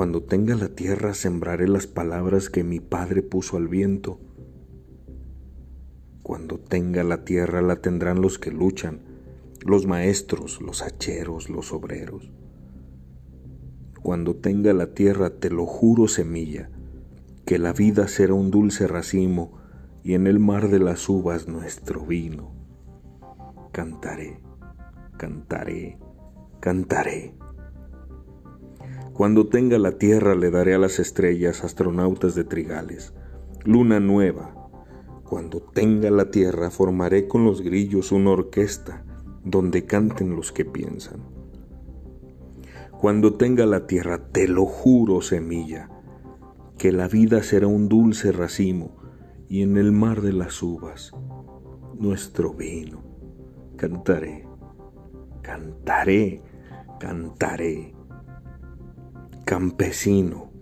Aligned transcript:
Cuando 0.00 0.22
tenga 0.22 0.56
la 0.56 0.70
tierra 0.70 1.12
sembraré 1.12 1.68
las 1.68 1.86
palabras 1.86 2.48
que 2.48 2.64
mi 2.64 2.80
Padre 2.80 3.20
puso 3.20 3.58
al 3.58 3.68
viento. 3.68 4.18
Cuando 6.22 6.58
tenga 6.58 7.04
la 7.04 7.22
tierra 7.26 7.60
la 7.60 7.82
tendrán 7.82 8.22
los 8.22 8.38
que 8.38 8.50
luchan, 8.50 9.02
los 9.60 9.86
maestros, 9.86 10.62
los 10.62 10.80
hacheros, 10.80 11.50
los 11.50 11.74
obreros. 11.74 12.32
Cuando 14.02 14.36
tenga 14.36 14.72
la 14.72 14.94
tierra, 14.94 15.38
te 15.38 15.50
lo 15.50 15.66
juro, 15.66 16.08
semilla, 16.08 16.70
que 17.44 17.58
la 17.58 17.74
vida 17.74 18.08
será 18.08 18.32
un 18.32 18.50
dulce 18.50 18.86
racimo 18.86 19.52
y 20.02 20.14
en 20.14 20.26
el 20.26 20.38
mar 20.38 20.70
de 20.70 20.78
las 20.78 21.10
uvas 21.10 21.46
nuestro 21.46 22.06
vino. 22.06 22.54
Cantaré, 23.70 24.40
cantaré, 25.18 25.98
cantaré. 26.58 27.34
Cuando 29.20 29.48
tenga 29.48 29.78
la 29.78 29.98
tierra 29.98 30.34
le 30.34 30.50
daré 30.50 30.72
a 30.72 30.78
las 30.78 30.98
estrellas 30.98 31.62
astronautas 31.62 32.34
de 32.34 32.42
trigales, 32.42 33.12
luna 33.66 34.00
nueva. 34.00 34.54
Cuando 35.24 35.60
tenga 35.60 36.10
la 36.10 36.30
tierra 36.30 36.70
formaré 36.70 37.28
con 37.28 37.44
los 37.44 37.60
grillos 37.60 38.12
una 38.12 38.30
orquesta 38.30 39.04
donde 39.44 39.84
canten 39.84 40.36
los 40.36 40.52
que 40.52 40.64
piensan. 40.64 41.20
Cuando 42.98 43.34
tenga 43.34 43.66
la 43.66 43.86
tierra, 43.86 44.28
te 44.32 44.48
lo 44.48 44.64
juro, 44.64 45.20
semilla, 45.20 45.90
que 46.78 46.90
la 46.90 47.06
vida 47.06 47.42
será 47.42 47.66
un 47.66 47.90
dulce 47.90 48.32
racimo 48.32 48.96
y 49.50 49.60
en 49.60 49.76
el 49.76 49.92
mar 49.92 50.22
de 50.22 50.32
las 50.32 50.62
uvas 50.62 51.12
nuestro 51.98 52.54
vino. 52.54 53.02
Cantaré, 53.76 54.48
cantaré, 55.42 56.40
cantaré. 56.98 57.99
Campesino, 59.50 60.52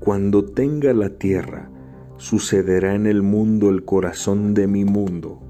cuando 0.00 0.44
tenga 0.44 0.92
la 0.92 1.08
tierra, 1.08 1.70
sucederá 2.18 2.94
en 2.94 3.06
el 3.06 3.22
mundo 3.22 3.70
el 3.70 3.86
corazón 3.86 4.52
de 4.52 4.66
mi 4.66 4.84
mundo. 4.84 5.40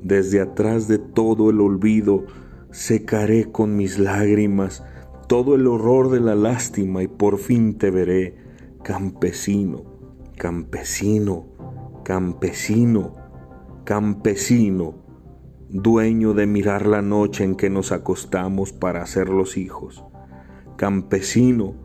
Desde 0.00 0.40
atrás 0.40 0.86
de 0.86 0.98
todo 0.98 1.50
el 1.50 1.60
olvido, 1.60 2.24
secaré 2.70 3.50
con 3.50 3.76
mis 3.76 3.98
lágrimas 3.98 4.84
todo 5.26 5.56
el 5.56 5.66
horror 5.66 6.12
de 6.12 6.20
la 6.20 6.36
lástima 6.36 7.02
y 7.02 7.08
por 7.08 7.38
fin 7.38 7.76
te 7.76 7.90
veré, 7.90 8.36
campesino, 8.84 9.82
campesino, 10.36 11.48
campesino, 12.04 13.16
campesino, 13.82 14.94
dueño 15.70 16.34
de 16.34 16.46
mirar 16.46 16.86
la 16.86 17.02
noche 17.02 17.42
en 17.42 17.56
que 17.56 17.68
nos 17.68 17.90
acostamos 17.90 18.72
para 18.72 19.02
hacer 19.02 19.28
los 19.28 19.56
hijos. 19.56 20.04
Campesino, 20.76 21.84